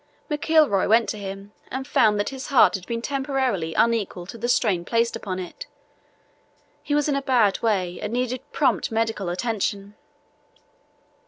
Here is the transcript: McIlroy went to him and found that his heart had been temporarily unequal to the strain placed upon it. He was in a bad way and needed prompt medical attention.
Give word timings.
McIlroy 0.31 0.89
went 0.89 1.07
to 1.09 1.17
him 1.19 1.51
and 1.69 1.85
found 1.87 2.19
that 2.19 2.29
his 2.29 2.47
heart 2.47 2.73
had 2.73 2.87
been 2.87 3.03
temporarily 3.03 3.75
unequal 3.75 4.25
to 4.25 4.37
the 4.39 4.49
strain 4.49 4.83
placed 4.83 5.15
upon 5.15 5.37
it. 5.37 5.67
He 6.81 6.95
was 6.95 7.07
in 7.07 7.15
a 7.15 7.21
bad 7.21 7.61
way 7.61 7.99
and 8.01 8.11
needed 8.11 8.41
prompt 8.51 8.91
medical 8.91 9.29
attention. 9.29 9.93